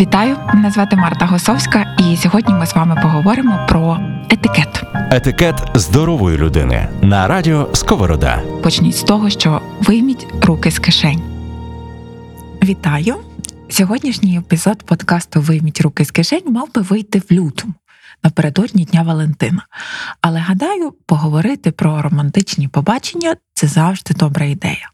[0.00, 4.00] Вітаю, мене звати Марта Госовська, і сьогодні ми з вами поговоримо про
[4.30, 4.84] етикет.
[4.94, 8.42] Етикет здорової людини на радіо Сковорода.
[8.62, 11.22] Почніть з того, що вийміть руки з кишень.
[12.62, 13.16] Вітаю!
[13.70, 17.74] Сьогоднішній епізод подкасту Вийміть руки з кишень мав би вийти в лютому
[18.22, 19.66] напередодні Дня Валентина.
[20.20, 24.90] Але гадаю, поговорити про романтичні побачення це завжди добра ідея.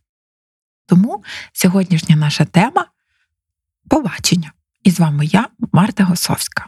[0.87, 2.87] Тому сьогоднішня наша тема
[3.89, 4.53] побачення.
[4.85, 6.67] І з вами я, Марта Госовська.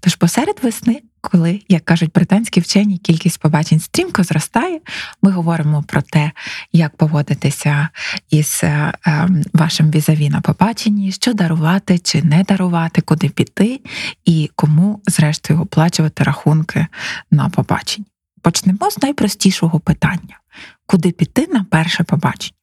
[0.00, 4.80] Тож посеред весни, коли, як кажуть британські вчені, кількість побачень стрімко зростає,
[5.22, 6.32] ми говоримо про те,
[6.72, 7.88] як поводитися
[8.30, 13.80] із е, е, вашим візаві на побаченні, що дарувати чи не дарувати, куди піти,
[14.24, 16.86] і кому, зрештою, оплачувати рахунки
[17.30, 18.06] на побаченні.
[18.42, 20.40] Почнемо з найпростішого питання:
[20.86, 22.56] куди піти на перше побачення?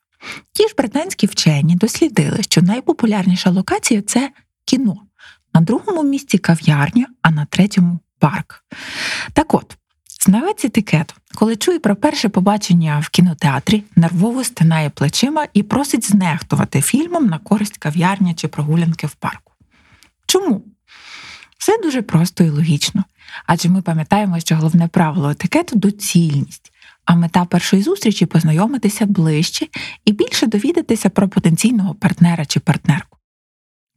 [0.54, 4.32] Ті ж британські вчені дослідили, що найпопулярніша локація це
[4.72, 4.96] кіно.
[5.54, 8.64] На другому місці кав'ярня, а на третьому парк.
[9.34, 9.78] Так от,
[10.26, 16.82] знавець етикету, коли чує про перше побачення в кінотеатрі, нервово стинає плечима і просить знехтувати
[16.82, 19.54] фільмом на користь кав'ярня чи прогулянки в парку.
[20.26, 20.64] Чому?
[21.58, 23.04] Все дуже просто і логічно.
[23.46, 26.72] Адже ми пам'ятаємо, що головне правило етикету доцільність,
[27.06, 29.68] а мета першої зустрічі познайомитися ближче
[30.06, 33.21] і більше довідатися про потенційного партнера чи партнерку.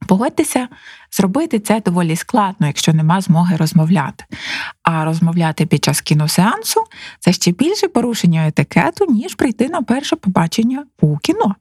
[0.07, 0.67] Погодьтеся,
[1.11, 4.25] зробити це доволі складно, якщо нема змоги розмовляти.
[4.83, 6.81] А розмовляти під час кіносеансу
[7.19, 11.55] це ще більше порушення етикету, ніж прийти на перше побачення у кіно.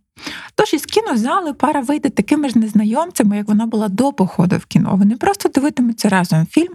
[0.55, 4.97] Тож із кінозали пара вийде такими ж незнайомцями, як вона була до походу в кіно.
[4.97, 6.73] Вони просто дивитимуться разом фільм,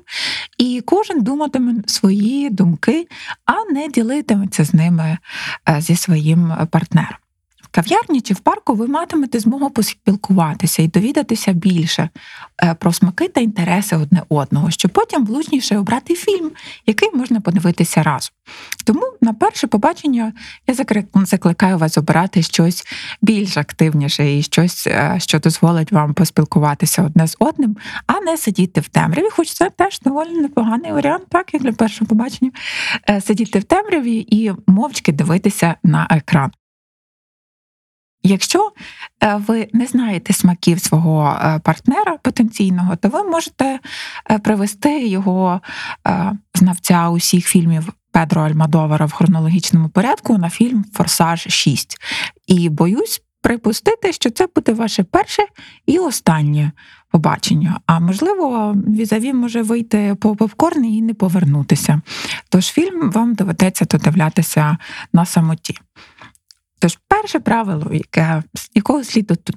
[0.57, 3.07] і кожен думатиме свої думки,
[3.45, 5.17] а не ділитиметься з ними
[5.69, 7.17] е, зі своїм партнером
[7.80, 12.09] кав'ярні чи в парку ви матимете змогу поспілкуватися і довідатися більше
[12.63, 16.52] е, про смаки та інтереси одне одного, щоб потім влучніше обрати фільм,
[16.86, 18.31] який можна подивитися разом.
[18.86, 20.33] Тому на перше побачення
[20.67, 20.73] я
[21.26, 22.83] закликаю вас обирати щось
[23.21, 27.77] більш активніше і щось, е, що дозволить вам поспілкуватися одне з одним,
[28.08, 29.30] а не сидіти в темряві.
[29.32, 32.52] Хоч це теж доволі непоганий варіант, так як для першого побачення,
[33.09, 36.52] е, сидіти в темряві і мовчки дивитися на екран.
[38.23, 38.71] Якщо
[39.23, 43.80] е, ви не знаєте смаків свого е, партнера потенційного, то ви можете
[44.31, 45.61] е, привести його
[46.55, 51.97] знавця усіх фільмів Педро Альмадовара в хронологічному порядку на фільм Форсаж 6.
[52.47, 55.43] І боюсь припустити, що це буде ваше перше
[55.85, 56.71] і останнє
[57.11, 57.79] побачення.
[57.85, 62.02] А можливо, візаві може вийти по попкорн і не повернутися.
[62.49, 64.77] Тож фільм вам доведеться додивлятися
[65.13, 65.77] на самоті.
[66.79, 68.43] Тож, перше правило, яке
[68.75, 69.51] якого слід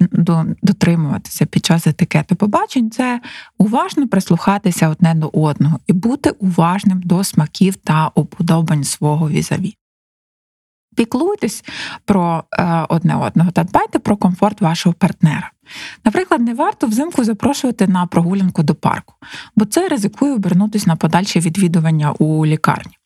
[0.62, 3.20] дотримуватися під час етикету побачень, це
[3.58, 9.76] уважно прислухатися одне до одного і бути уважним до смаків та уподобань свого візаві.
[10.96, 11.64] Піклуйтесь
[12.04, 15.50] про е, одне одного та дбайте про комфорт вашого партнера.
[16.04, 19.14] Наприклад, не варто взимку запрошувати на прогулянку до парку,
[19.56, 22.98] бо це ризикує обернутися на подальше відвідування у лікарні.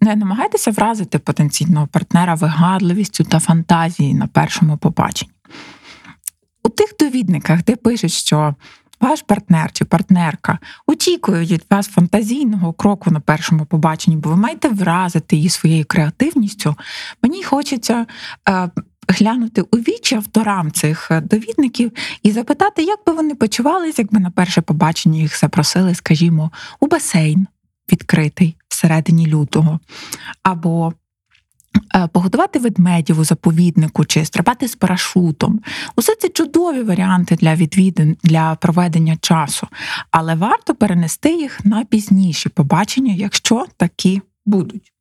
[0.00, 5.32] Не намагайтеся вразити потенційного партнера вигадливістю та фантазією на першому побаченні.
[6.62, 8.54] У тих довідниках, де пишуть, що
[9.00, 14.68] ваш партнер чи партнерка очікує від вас фантазійного кроку на першому побаченні, бо ви маєте
[14.68, 16.74] вразити її своєю креативністю,
[17.22, 18.06] мені хочеться.
[18.48, 18.70] Е,
[19.08, 21.92] Глянути у вічі авторам цих довідників
[22.22, 27.46] і запитати, як би вони почувалися, якби на перше побачення їх запросили, скажімо, у басейн
[27.92, 29.80] відкритий всередині лютого,
[30.42, 30.92] або
[31.94, 35.60] е, Погодувати ведмедів у заповіднику чи стрибати з парашутом.
[35.96, 39.68] Усе це чудові варіанти для відвідин для проведення часу,
[40.10, 44.92] але варто перенести їх на пізніші побачення, якщо такі будуть.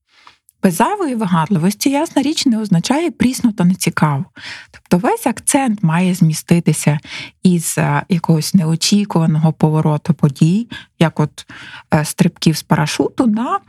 [0.65, 4.25] Без зайвої вигадливості, ясна річ, не означає прісно та нецікаво.
[4.71, 6.99] Тобто весь акцент має зміститися
[7.43, 10.67] із е, якогось неочікуваного повороту подій,
[10.99, 11.45] як от
[11.93, 13.59] е, стрибків з парашуту, на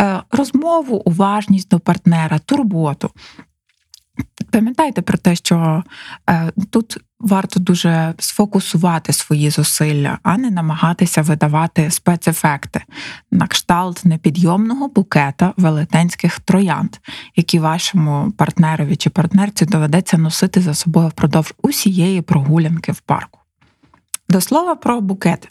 [0.00, 3.10] е, розмову, уважність до партнера, турботу.
[4.50, 5.82] Пам'ятайте про те, що
[6.70, 12.82] тут варто дуже сфокусувати свої зусилля, а не намагатися видавати спецефекти
[13.30, 16.96] на кшталт непідйомного букета велетенських троянд,
[17.36, 23.40] які вашому партнерові чи партнерці доведеться носити за собою впродовж усієї прогулянки в парку.
[24.28, 25.48] До слова про букети.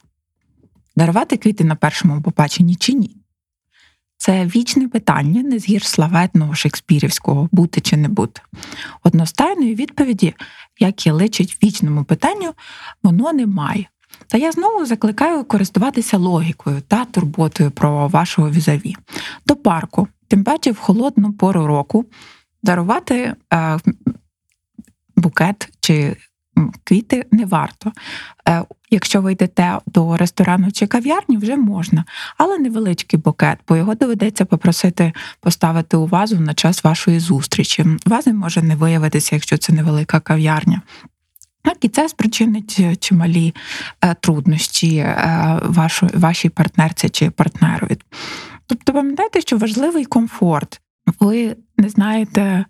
[0.96, 3.16] Дарувати квіти на першому побаченні чи ні?
[4.18, 8.42] Це вічне питання, не згірш славетного шекспірівського бути чи не бути.
[9.04, 10.34] Одностайної відповіді,
[10.80, 12.54] як і личить вічному питанню,
[13.04, 13.90] воно немає.
[14.28, 18.96] Та я знову закликаю користуватися логікою та турботою про вашого візаві.
[19.46, 22.06] До парку, тим паче в холодну пору року,
[22.64, 23.80] дарувати е,
[25.16, 26.18] букет чи
[26.84, 27.92] квіти не варто.
[28.50, 32.06] Е, якщо ви йдете до ресторану чи кав'ярні, вже можна,
[32.38, 37.86] але невеличкий букет, бо його доведеться попросити поставити у вазу на час вашої зустрічі.
[38.06, 40.82] Вази може не виявитися, якщо це невелика кав'ярня.
[41.64, 43.56] Так, і це спричинить чималі
[44.02, 45.62] е, труднощі е,
[46.14, 47.98] вашій партнерці чи партнерові.
[48.68, 50.82] Тобто, пам'ятайте, що важливий комфорт.
[51.20, 52.66] Ви не знаєте,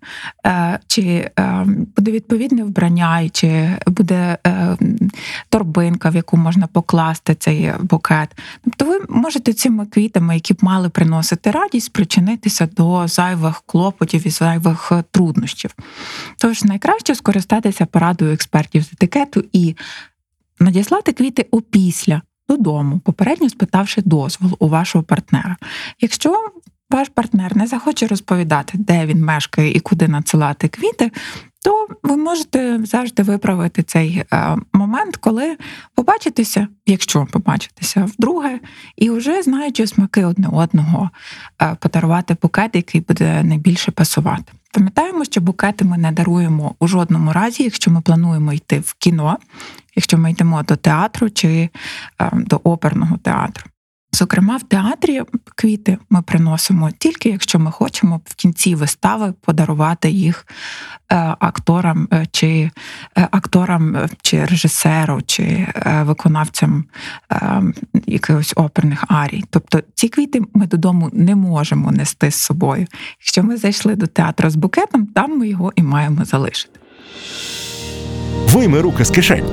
[0.46, 1.30] е, чи
[1.96, 4.38] буде відповідне вбрання, чи буде
[5.48, 8.38] торбинка, в яку можна покласти цей букет.
[8.64, 14.30] Тобто, ви можете цими квітами, які б мали приносити радість, спричинитися до зайвих клопотів і
[14.30, 15.74] зайвих труднощів.
[16.38, 19.76] Тож найкраще скористатися порадою експертів з етикету і
[20.60, 25.56] надіслати квіти опісля додому, попередньо спитавши дозволу у вашого партнера.
[26.00, 26.50] Якщо
[26.90, 31.10] ваш партнер не захоче розповідати, де він мешкає і куди надсилати квіти,
[31.64, 35.56] то ви можете завжди виправити цей е, момент, коли
[35.94, 38.60] побачитеся, якщо побачитеся вдруге,
[38.96, 41.10] і вже знаючи смаки одне одного,
[41.62, 44.52] е, подарувати букет, який буде найбільше пасувати.
[44.72, 49.38] Пам'ятаємо, що букети ми не даруємо у жодному разі, якщо ми плануємо йти в кіно,
[49.96, 51.48] якщо ми йдемо до театру чи
[52.20, 53.64] е, до оперного театру.
[54.12, 55.22] Зокрема, в театрі
[55.54, 60.46] квіти ми приносимо тільки якщо ми хочемо в кінці вистави подарувати їх
[61.12, 62.70] е, акторам е, чи
[63.18, 65.66] е, акторам чи режисеру, чи
[66.00, 66.84] виконавцям
[68.06, 69.44] якихось оперних арій.
[69.50, 72.86] Тобто ці квіти ми додому не можемо нести з собою.
[73.20, 76.80] Якщо ми зайшли до театру з букетом, там ми його і маємо залишити.
[78.46, 79.46] Вийми руки з кишень.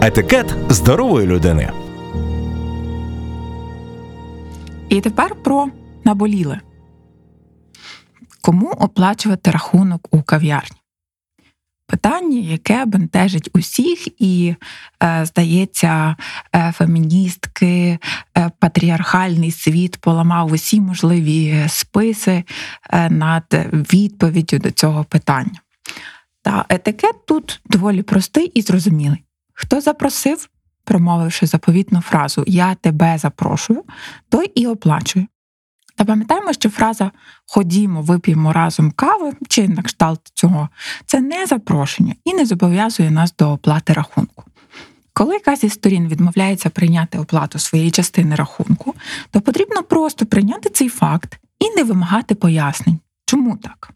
[0.00, 1.70] Етикет здорової людини.
[4.90, 5.70] І тепер про
[6.04, 6.60] наболіле.
[8.40, 10.76] Кому оплачувати рахунок у кав'ярні?
[11.86, 14.54] Питання, яке бентежить усіх, і,
[15.02, 16.16] е, здається,
[16.54, 17.98] е, феміністки,
[18.38, 22.44] е, патріархальний світ поламав усі можливі списи
[23.10, 23.44] над
[23.92, 25.60] відповіддю до цього питання.
[26.42, 29.24] Та етикет тут доволі простий і зрозумілий.
[29.54, 30.48] Хто запросив,
[30.84, 33.84] промовивши заповітну фразу Я тебе запрошую,
[34.28, 35.26] той і оплачує.
[35.96, 37.10] Та пам'ятаємо, що фраза
[37.46, 40.68] Ходімо, вип'ємо разом кави чи на кшталт цього
[41.06, 44.44] це не запрошення і не зобов'язує нас до оплати рахунку.
[45.12, 48.94] Коли якась із сторін відмовляється прийняти оплату своєї частини рахунку,
[49.30, 53.90] то потрібно просто прийняти цей факт і не вимагати пояснень, чому так.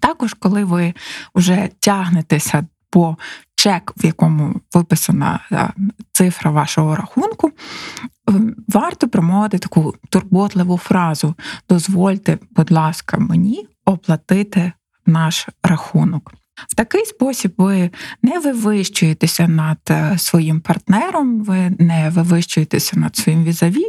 [0.00, 0.94] Також, коли ви
[1.34, 3.16] вже тягнетеся по
[3.64, 5.70] чек, в якому виписана е,
[6.12, 7.52] цифра вашого рахунку,
[8.68, 11.34] варто промовити таку турботливу фразу:
[11.68, 14.72] дозвольте, будь ласка, мені оплатити
[15.06, 16.32] наш рахунок.
[16.56, 17.90] В такий спосіб ви
[18.22, 23.84] не вивищуєтеся над е, своїм партнером, ви не вивищуєтеся над своїм візаві,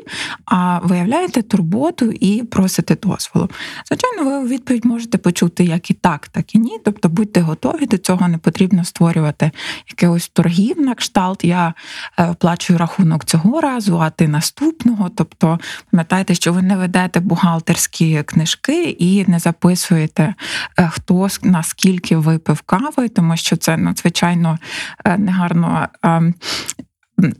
[0.46, 3.50] а виявляєте турботу і просите дозволу.
[3.88, 6.80] Звичайно, ви у відповідь можете почути як і так, так і ні.
[6.86, 9.52] Тобто будьте готові до цього, не потрібно створювати
[9.90, 11.44] якихось торгів на кшталт.
[11.44, 11.74] Я
[12.18, 15.10] е, оплачую рахунок цього разу, а ти наступного.
[15.16, 15.60] Тобто,
[15.92, 20.36] пам'ятайте, що ви не ведете бухгалтерські книжки і не записуєте,
[20.80, 24.58] е, хто наскільки випив випив кави, тому що це надзвичайно
[25.06, 26.34] е, негарно е,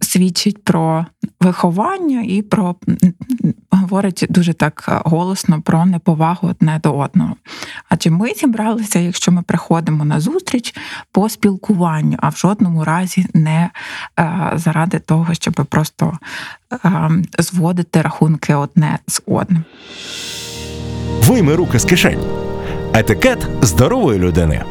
[0.02, 1.06] свідчить про
[1.40, 2.76] виховання і про
[3.72, 7.36] говорить дуже так голосно про неповагу одне до одного.
[7.90, 10.76] Адже ми зібралися, якщо ми приходимо на зустріч
[11.12, 13.70] по спілкуванню, а в жодному разі не
[14.20, 16.20] е, заради того, щоб просто
[17.40, 19.64] зводити рахунки одне з одним.
[21.22, 22.20] Вийми руки з кишень.
[22.94, 24.64] Етикет здорової людини.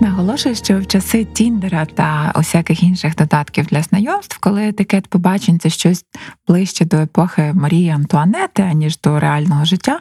[0.00, 5.70] Наголошую, що в часи Тіндера та усяких інших додатків для знайомств, коли етикет побачень це
[5.70, 6.04] щось
[6.48, 10.00] ближче до епохи Марії Антуанети, аніж до реального життя,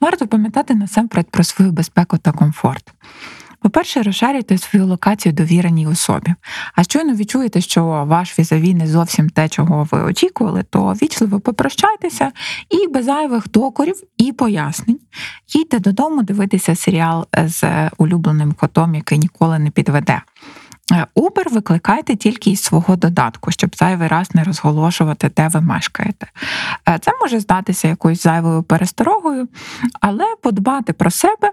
[0.00, 2.92] варто пам'ятати насамперед про свою безпеку та комфорт.
[3.62, 6.34] По-перше, розшарюйте свою локацію довіреній особі.
[6.74, 12.32] А щойно відчуєте, що ваш візаві не зовсім те, чого ви очікували, то вічливо попрощайтеся
[12.70, 15.00] і без зайвих докорів і пояснень.
[15.48, 20.22] Їдьте додому дивитися серіал з улюбленим котом, який ніколи не підведе.
[21.14, 26.26] Uber викликайте тільки із свого додатку, щоб зайвий раз не розголошувати, де ви мешкаєте.
[27.00, 29.48] Це може здатися якоюсь зайвою пересторогою,
[30.00, 31.52] але подбати про себе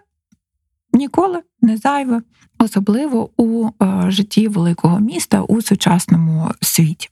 [0.93, 2.21] ніколи не зайве,
[2.59, 7.09] особливо у е, житті великого міста у сучасному світі.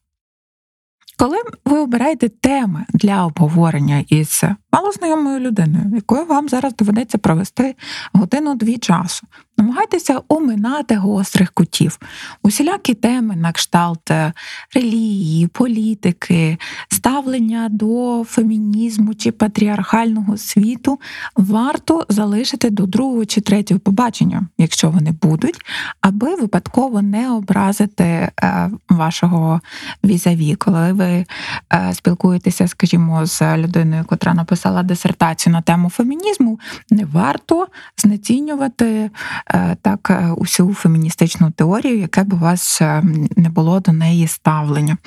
[1.17, 4.43] Коли ви обираєте теми для обговорення із
[4.75, 7.75] малознайомою людиною, якою вам зараз доведеться провести
[8.13, 9.27] годину-дві часу,
[9.57, 11.99] намагайтеся оминати гострих кутів.
[12.43, 14.33] Усілякі теми на кшталт е,
[14.75, 16.57] релігії, політики,
[16.89, 20.99] ставлення до фемінізму чи патріархального світу
[21.35, 25.61] варто залишити до другого чи третього побачення, якщо вони будуть,
[26.01, 28.31] аби випадково не образити е,
[28.89, 29.61] вашого
[30.03, 31.25] візаві, коли ви
[31.73, 37.67] е, спілкуєтеся, скажімо, з людиною, котра написала дисертацію на тему фемінізму, не варто
[37.97, 39.09] знецінювати
[39.47, 42.81] е, так е, усю феміністичну теорію, яке б у вас
[43.35, 44.97] не було до неї ставлення.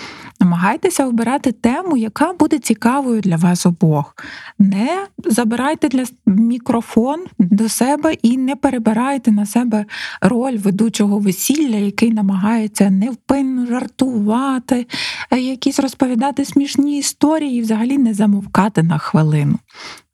[0.41, 4.15] Намагайтеся обирати тему, яка буде цікавою для вас обох.
[4.59, 9.85] Не забирайте для мікрофон до себе і не перебирайте на себе
[10.21, 14.87] роль ведучого весілля, який намагається невпинно жартувати,
[15.31, 19.48] якісь розповідати смішні історії і взагалі не замовкати на хвилину.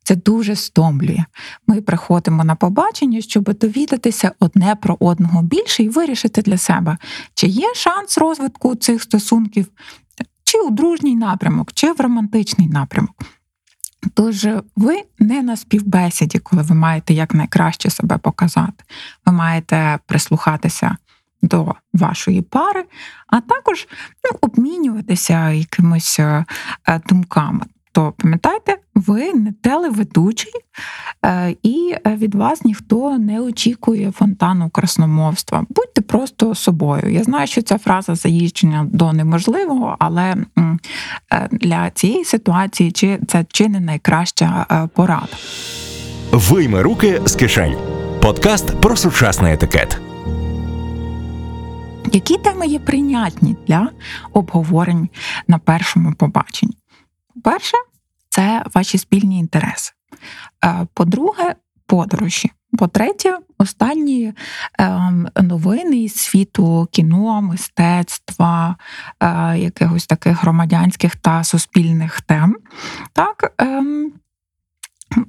[0.03, 1.25] Це дуже стомлює.
[1.67, 6.97] Ми приходимо на побачення, щоб довідатися одне про одного більше і вирішити для себе,
[7.33, 9.67] чи є шанс розвитку цих стосунків,
[10.43, 13.15] чи у дружній напрямок, чи в романтичний напрямок.
[14.13, 18.83] Тож ви не на співбесіді, коли ви маєте якнайкраще себе показати.
[19.25, 20.97] Ви маєте прислухатися
[21.41, 22.85] до вашої пари,
[23.27, 23.87] а також
[24.23, 26.45] ну, обмінюватися якимись е,
[27.07, 27.65] думками.
[27.95, 30.51] То пам'ятайте, ви не телеведучий,
[31.25, 35.65] е, і від вас ніхто не очікує фонтану красномовства.
[35.69, 37.13] Будьте просто собою.
[37.13, 40.35] Я знаю, що ця фраза заїждження до неможливого, але
[41.51, 45.37] для цієї ситуації чи це чи не найкраща порада.
[46.31, 47.75] Вийми руки з кишень.
[48.21, 50.01] Подкаст про сучасний етикет.
[52.11, 53.89] Які теми є прийнятні для
[54.33, 55.09] обговорень
[55.47, 56.75] на першому побаченні?
[57.35, 57.77] По-перше,
[58.29, 59.93] це ваші спільні інтереси.
[60.65, 62.51] Е, по-друге, подорожі.
[62.77, 64.33] По-третє, останні
[64.79, 68.75] ем, новини із світу кіно, мистецтва,
[69.19, 72.57] е, якихось таких громадянських та суспільних тем.
[73.13, 74.13] Так, ем,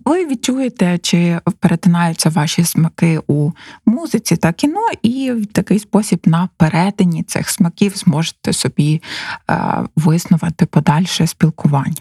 [0.05, 3.51] ви відчуєте, чи перетинаються ваші смаки у
[3.87, 9.03] музиці та кіно, і в такий спосіб на перетині цих смаків зможете собі
[9.51, 11.97] е, виснувати подальше спілкування.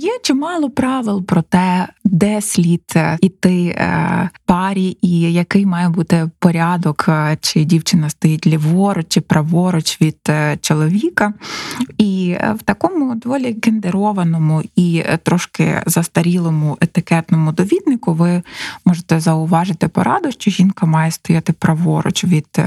[0.00, 6.30] Є чимало правил про те, де слід е, іти е, парі, і який має бути
[6.38, 7.08] порядок,
[7.40, 10.18] чи дівчина стоїть ліворуч чи праворуч від
[10.60, 11.32] чоловіка.
[11.98, 18.42] І в такому доволі гендерованому і трошки застарілому етикетному довіднику ви
[18.84, 22.58] можете зауважити пораду, що жінка має стояти праворуч від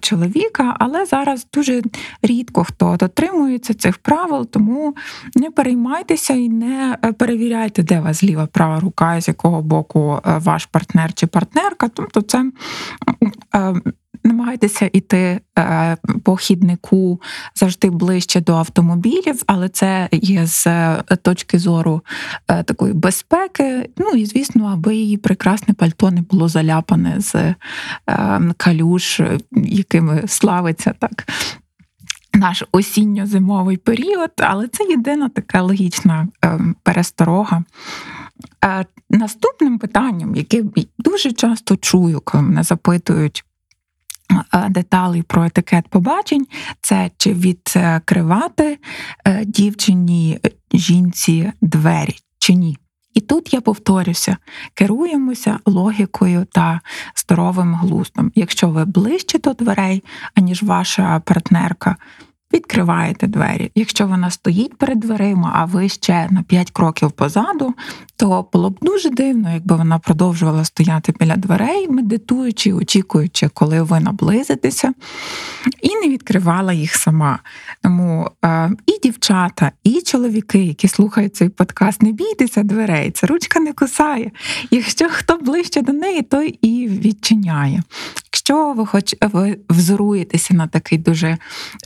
[0.00, 1.82] чоловіка, але зараз дуже
[2.22, 4.94] рідко хто дотримується цих правил, тому
[5.34, 10.38] не переймайтеся і не е, перевіряйте, де вас ліва права рука, з якого боку е,
[10.38, 11.88] ваш партнер чи партнерка.
[11.88, 12.50] Тобто, це
[13.54, 13.74] е,
[14.24, 15.40] намагайтеся йти
[16.22, 17.20] по хіднику
[17.54, 20.66] завжди ближче до автомобілів, але це є з
[21.22, 22.00] точки зору
[22.46, 23.90] такої безпеки.
[23.96, 27.54] Ну і звісно, аби її прекрасне пальто не було заляпане з
[28.56, 29.20] калюш,
[29.52, 31.28] якими славиться так
[32.34, 36.28] наш осінньо-зимовий період, але це єдина така логічна
[36.82, 37.64] пересторога.
[38.64, 40.64] Е, наступним питанням, яке
[40.98, 43.44] дуже часто чую, коли мене запитують
[44.30, 46.46] е, деталі про етикет побачень,
[46.80, 48.78] це чи відкривати
[49.24, 50.40] е, дівчині
[50.72, 52.78] жінці двері чи ні.
[53.14, 54.36] І тут я повторюся:
[54.74, 56.80] керуємося логікою та
[57.16, 58.32] здоровим глуздом.
[58.34, 60.04] Якщо ви ближче до дверей,
[60.34, 61.96] аніж ваша партнерка,
[62.56, 63.70] відкриваєте двері.
[63.74, 67.74] Якщо вона стоїть перед дверима, а ви ще на 5 кроків позаду,
[68.16, 74.00] то було б дуже дивно, якби вона продовжувала стояти біля дверей, медитуючи, очікуючи, коли ви
[74.00, 74.92] наблизитеся,
[75.82, 77.38] і не відкривала їх сама.
[77.82, 83.60] Тому е, і дівчата, і чоловіки, які слухають цей подкаст, не бійтеся дверей, це ручка
[83.60, 84.30] не кусає.
[84.70, 87.82] Якщо хто ближче до неї, той і відчиняє.
[88.24, 91.38] Якщо ви хоч ви взоруєтеся на такий дуже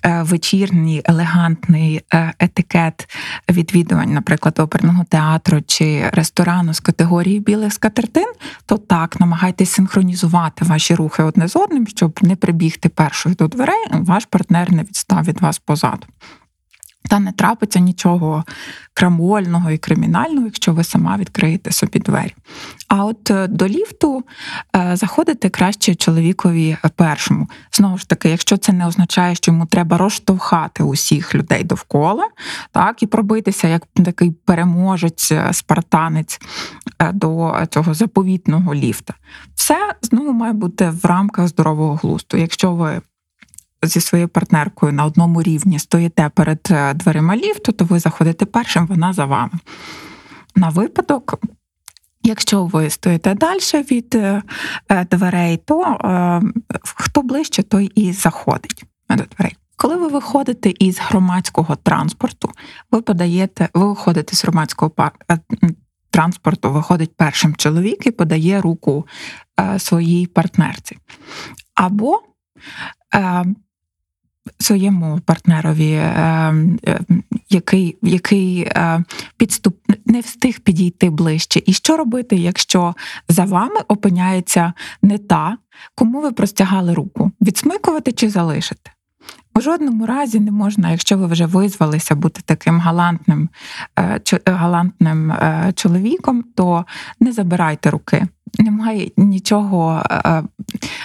[0.05, 0.23] е,
[0.61, 3.09] вечірній, елегантний е, етикет
[3.50, 8.26] відвідувань, наприклад, оперного театру чи ресторану з категорії білих скатертин,
[8.67, 13.87] то так намагайтесь синхронізувати ваші рухи одне з одним, щоб не прибігти першою до дверей,
[13.93, 16.07] ваш партнер не відстав від вас позаду.
[17.11, 18.45] Та не трапиться нічого
[18.95, 22.35] крамольного і кримінального, якщо ви сама відкриєте собі двері.
[22.88, 24.25] А от е, до ліфту
[24.76, 27.49] е, заходити краще чоловікові першому.
[27.73, 32.29] Знову ж таки, якщо це не означає, що йому треба розштовхати усіх людей довкола,
[32.73, 36.40] так і пробитися як такий переможець, е, спартанець
[37.12, 39.14] до цього заповітного ліфта,
[39.55, 42.37] все знову має бути в рамках здорового глузду.
[42.37, 43.00] Якщо ви
[43.83, 48.87] зі своєю партнеркою на одному рівні стоїте перед е, дверима ліфту, то ви заходите першим,
[48.87, 49.53] вона за вами.
[50.57, 51.41] На випадок,
[52.23, 53.61] якщо ви стоїте далі
[53.91, 54.43] від е,
[54.89, 55.99] е, дверей, то
[56.83, 59.57] хто ближче, той і заходить до дверей.
[59.77, 62.51] Коли ви виходите із громадського транспорту,
[62.91, 64.93] ви подаєте, ви виходите з громадського
[66.11, 69.07] транспорту, виходить першим чоловік і подає руку
[69.79, 70.99] своїй партнерці.
[71.75, 72.23] Або
[74.59, 76.54] своєму партнерові, е,
[76.87, 77.00] е,
[77.50, 79.04] який який е,
[79.37, 79.76] підступ
[80.07, 81.62] не встиг підійти ближче.
[81.66, 82.95] І що робити, якщо
[83.28, 85.57] за вами опиняється не та,
[85.95, 87.33] кому ви простягали руку?
[87.40, 88.90] Відсмикувати чи залишити?
[89.54, 93.49] У жодному разі не можна, якщо ви вже визвалися бути таким галантним
[94.47, 95.33] галантним
[95.75, 96.85] чоловіком, то
[97.21, 98.26] не забирайте руки.
[98.59, 100.02] Немає нічого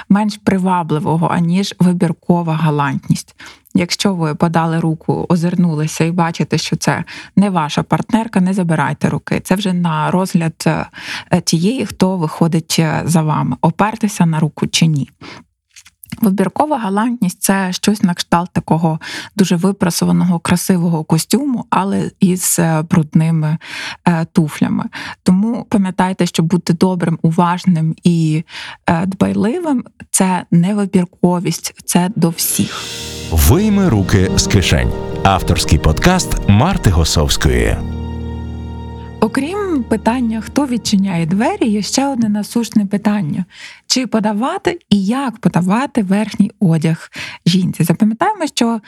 [0.09, 3.35] менш привабливого, аніж вибіркова галантність.
[3.77, 7.03] Якщо ви подали руку, озирнулися і бачите, що це
[7.35, 9.39] не ваша партнерка, не забирайте руки.
[9.39, 14.87] Це вже на розгляд е, тієї, хто виходить е, за вами, опертися на руку чи
[14.87, 15.09] ні.
[16.21, 18.99] Вибіркова галантність це щось на кшталт такого
[19.35, 23.57] дуже випрасованого, красивого костюму, але із е, брудними
[24.07, 24.83] е, туфлями.
[25.23, 28.43] Тому пам'ятайте, що бути добрим, уважним і
[28.87, 32.83] е, дбайливим це не вибірковість, це до всіх.
[33.31, 34.91] Вийми руки з кишень.
[35.23, 37.94] Авторський подкаст Марти Госовської.
[39.19, 43.45] Окрім питання, хто відчиняє двері, є ще одне насущне питання:
[43.87, 47.11] чи подавати і як подавати верхній одяг
[47.45, 47.83] жінці?
[47.83, 48.79] Запам'ятаємо, що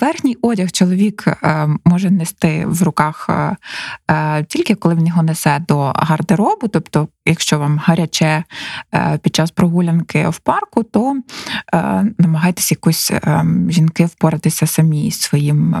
[0.00, 3.56] верхній одяг чоловік е, може нести в руках е,
[4.10, 8.44] е, тільки коли в нього несе до гардеробу, тобто, якщо вам гаряче
[9.22, 11.16] під час прогулянки в парку, то
[12.18, 13.12] намагайтесь якось
[13.68, 15.76] жінки впоратися самі з своїм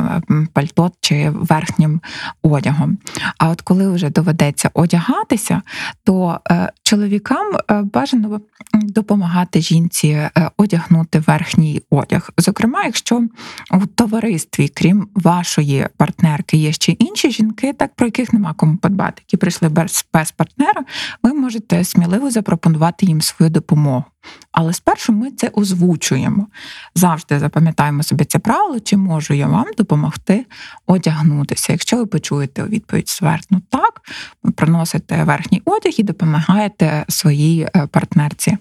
[0.52, 2.00] пальто чи верхнім
[2.42, 2.98] одягом.
[3.38, 5.62] А от коли вже доведеться одягатися,
[6.04, 6.40] то
[6.82, 7.46] чоловікам
[7.82, 8.40] бажано
[8.74, 12.30] допомагати жінці е, одягнути верхній одяг.
[12.38, 13.22] Зокрема, якщо
[13.70, 19.22] у товаристві, крім вашої партнерки, є ще інші жінки, так про яких нема кому подбати,
[19.26, 20.84] які прийшли без, без партнера,
[21.22, 24.04] ви можете сміливо запропонувати їм свою допомогу.
[24.52, 26.46] Але спершу ми це озвучуємо.
[26.94, 30.46] Завжди запам'ятаємо собі це правило, чи можу я вам допомогти
[30.86, 31.72] одягнутися.
[31.72, 34.00] Якщо ви почуєте у відповідь сверхну так,
[34.42, 38.58] ви приносите верхній одяг і допомагаєте своїй е, партнерці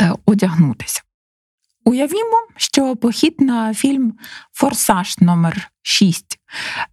[0.00, 1.02] е, одягнутися.
[1.84, 4.12] Уявімо, що похід на фільм
[4.52, 6.38] Форсаж номер 6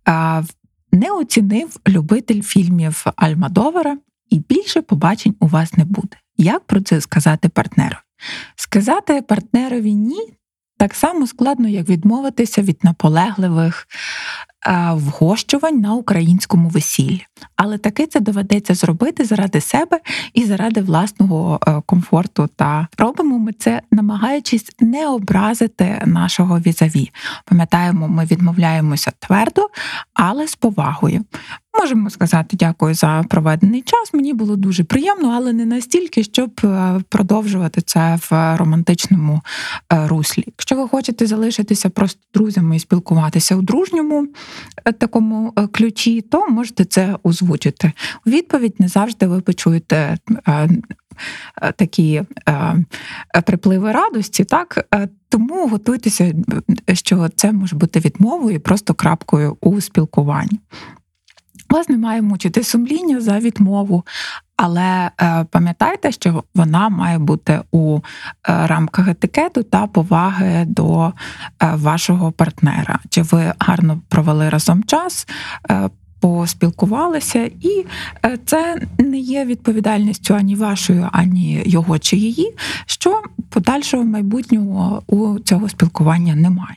[0.08, 0.44] е,
[0.92, 3.98] не оцінив любитель фільмів Альмадовара,
[4.30, 6.18] і більше побачень у вас не буде.
[6.38, 7.96] Як про це сказати партнеру?
[8.56, 10.34] Сказати партнерові ні
[10.78, 13.88] так само складно, як відмовитися від наполегливих
[14.94, 17.26] вгощувань на українському весіллі.
[17.56, 20.00] Але таки це доведеться зробити заради себе
[20.34, 22.50] і заради власного е, комфорту.
[22.56, 27.12] Та робимо ми це, намагаючись не образити нашого візаві.
[27.46, 29.62] Пам'ятаємо, ми відмовляємося твердо,
[30.14, 31.26] але з повагою.
[31.80, 34.14] Можемо сказати дякую за проведений час.
[34.14, 39.42] Мені було дуже приємно, але не настільки, щоб е, продовжувати це в романтичному
[39.94, 40.44] е, руслі.
[40.48, 44.28] Якщо ви хочете залишитися просто друзями і спілкуватися у дружньому
[44.86, 47.92] е, такому ключі, то можете це озвучити.
[48.26, 50.18] У відповідь не завжди ви почуєте.
[51.76, 52.22] Такі
[53.46, 54.88] припливи радості, так
[55.30, 56.34] тому готуйтеся,
[56.94, 60.60] що це може бути відмовою, просто крапкою у спілкуванні.
[61.70, 64.04] Вас не має мучити сумління за відмову,
[64.58, 68.02] але е, пам'ятайте, що вона має бути у е,
[68.68, 71.12] рамках етикету та поваги до е,
[71.76, 73.00] вашого партнера.
[73.10, 75.28] Чи ви гарно провели разом час?
[76.20, 77.86] Поспілкувалися, і
[78.46, 85.70] це не є відповідальністю ані вашою, ані його чи її, що подальшого майбутнього у цього
[85.70, 86.76] спілкування немає.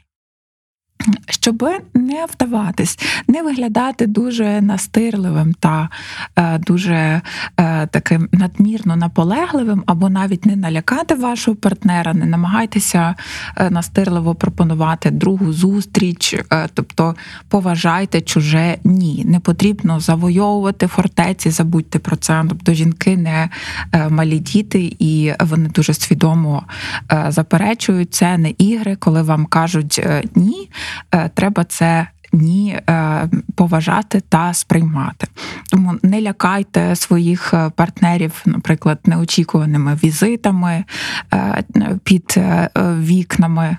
[1.31, 5.88] Щоб не вдаватись, не виглядати дуже настирливим та
[6.37, 7.21] е, дуже
[7.61, 13.14] е, таким надмірно наполегливим, або навіть не налякати вашого партнера, не намагайтеся
[13.57, 16.37] е, настирливо пропонувати другу зустріч,
[16.75, 17.14] тобто
[17.49, 19.25] поважайте чуже ні.
[19.27, 22.44] Не потрібно завойовувати фортеці, забудьте про це.
[22.49, 23.49] Тобто жінки не
[24.11, 26.62] малі діти, і вони дуже свідомо
[27.29, 30.71] заперечують це не ігри, коли вам кажуть ні,
[31.34, 32.06] треба це.
[32.32, 35.26] Ні, е, поважати та сприймати.
[35.70, 40.84] Тому не лякайте своїх е, партнерів, наприклад, неочікуваними візитами
[41.34, 41.64] е,
[42.04, 43.76] під е, вікнами.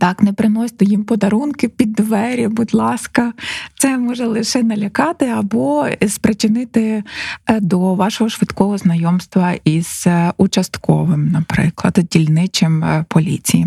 [0.00, 3.32] Так, не приносьте їм подарунки під двері, будь ласка,
[3.78, 7.04] це може лише налякати або спричинити
[7.46, 13.66] е, до вашого швидкого знайомства із е, участковим, наприклад, дільничим е, поліції,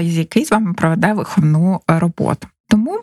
[0.00, 2.48] з який з вами проведе виховну роботу.
[2.68, 3.00] Тому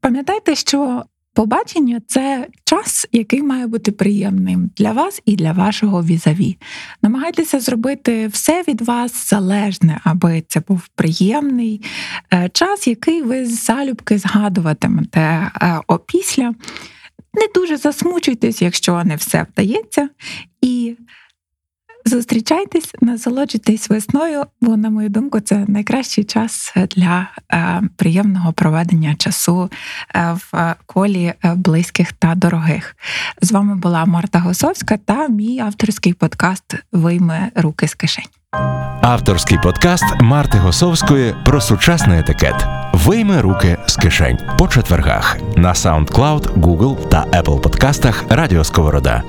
[0.00, 6.56] пам'ятайте, що Побачення це час, який має бути приємним для вас і для вашого візаві.
[7.02, 11.82] Намагайтеся зробити все від вас залежне, аби це був приємний
[12.32, 16.54] е, час, який ви залюбки згадуватимете е, опісля.
[17.34, 20.08] Не дуже засмучуйтесь, якщо не все вдається.
[20.60, 20.96] І
[22.06, 29.70] Зустрічайтесь, насолоджуйтесь весною, бо, на мою думку, це найкращий час для е, приємного проведення часу
[30.14, 32.96] е, в колі е, близьких та дорогих.
[33.42, 38.24] З вами була Марта Госовська та мій авторський подкаст Вийми руки з кишень.
[39.02, 42.66] Авторський подкаст Марти Госовської про сучасний етикет.
[42.92, 49.22] Вийми руки з кишень по четвергах на SoundCloud, Google та Apple подкастах Радіо Сковорода.